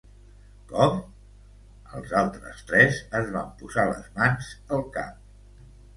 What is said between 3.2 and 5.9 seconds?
es van posar les mans al cap.